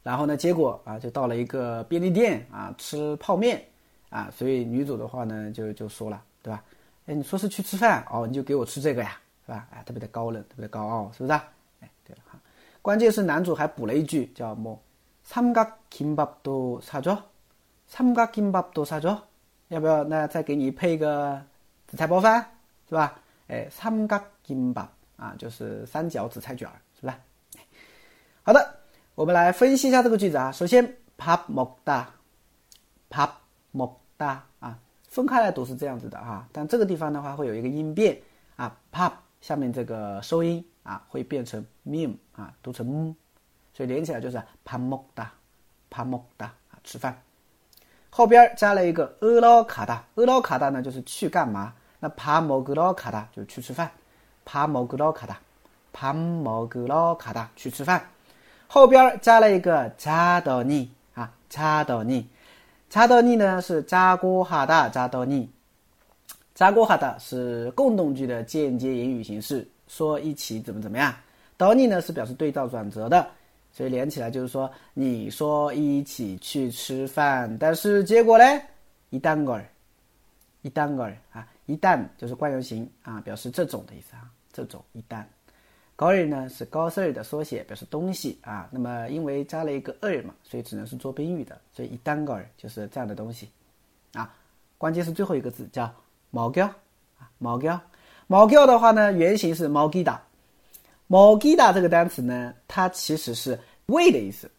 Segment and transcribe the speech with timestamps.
[0.02, 3.64] 然后呢结果啊就到了一个便利店啊吃泡面
[4.10, 6.62] 啊，所以女主的话呢就就说了，对吧？
[7.06, 9.66] 哎，你说是去吃饭哦，你就给我吃这个呀，是吧？
[9.70, 11.32] 哎，特别的高冷，特别的高傲，是不是？
[11.80, 12.38] 哎，对了哈，
[12.82, 14.78] 关键是男主还补了一句叫么？
[15.24, 17.18] 삼각김밥도사 줘，
[17.88, 19.18] 삼각김밥도사 줘。
[19.70, 20.04] 要不要？
[20.04, 21.42] 那再给你配一个
[21.86, 22.46] 紫菜包饭，
[22.88, 23.20] 是吧？
[23.48, 27.18] 哎，三角金吧，啊，就是三角紫菜卷儿，是吧？
[28.42, 28.78] 好的，
[29.14, 30.52] 我们来分析一下这个句子啊。
[30.52, 30.84] 首先，
[31.18, 32.06] 밥 먹 다，
[33.10, 33.30] 밥
[33.74, 38.20] 먹 다， 啊，分开来读是这样子的哈，但这个地方的话会有一个音变
[38.56, 43.14] 啊，밥下面这个收音啊会变成 m 啊，读成 m，
[43.74, 45.26] 所以连起来就是밥 먹 다，
[45.90, 47.20] 밥 먹 다， 啊，吃饭。
[48.13, 51.73] 后边加了一个阿劳卡达，俄劳卡达呢就是去干嘛？
[51.97, 53.89] 那帕某格劳卡达就是去吃饭，
[54.43, 55.39] 帕某格劳卡达，
[55.93, 58.03] 帕某格劳卡达去吃饭。
[58.67, 62.27] 后边加了一个加德尼啊，加德尼，
[62.89, 65.49] 加德尼呢是扎古哈达扎德尼，
[66.53, 71.15] 扎古哈达是共动句的间接言语形式，说一起怎么怎么样。
[71.55, 73.25] 德尼呢是表示对照转折的。
[73.73, 78.43] 所以连起来就是说，你说一起去吃饭，但是结果呢？
[79.09, 79.65] 一旦个儿，
[80.61, 85.23] 一旦个儿啊，一旦就是惯用型啊，表示这种的意思啊，这种一旦。
[85.95, 88.67] 高尔呢是高斯尔的缩写，表示东西啊。
[88.71, 93.49] 那么因为加了一个尔嘛，所以只能是做宾语的，所以一旦个儿就是这样的东西
[94.13, 94.33] 啊。
[94.77, 95.93] 关键是最后一个字叫
[96.29, 96.65] 毛胶
[97.19, 97.79] 啊，毛胶，
[98.27, 100.21] 毛胶的话呢，原型是毛吉达。
[101.07, 104.50] 毛吉达这个单词呢，它其实是喂的意思，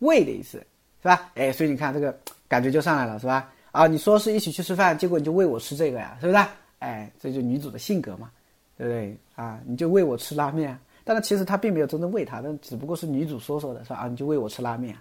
[0.00, 0.58] 喂的意思，
[1.02, 1.30] 是吧？
[1.34, 2.16] 哎，所以你看这个
[2.48, 3.50] 感觉就上来了，是吧？
[3.70, 6.38] 啊，你说是一起去吃饭，结果你就喂我吃这个呀，是不是？
[6.80, 8.30] 哎，这就女主的性格嘛，
[8.76, 9.16] 对不对？
[9.34, 13.96] 啊，你就喂我吃拉面，但是其实他并没有真正喂他，但只不过是女主说说的，是吧？
[13.96, 14.96] 啊，你就喂我吃拉面，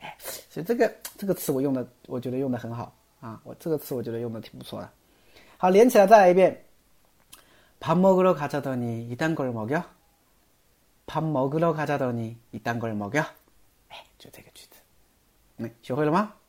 [0.00, 0.16] 哎，
[0.50, 4.90] 所以这个这个词我用的，我觉得用的很好啊，我这个词我觉得用的挺不错的。
[5.56, 6.62] 好，连起来再来一遍。
[7.78, 9.84] 밥먹으러가자더니이딴걸먹여
[11.11, 13.25] 밥 먹으러 가자더니 이딴 걸 먹여?
[13.89, 14.77] 네, 저 되게 취드.
[15.57, 16.40] 네, 쇼了吗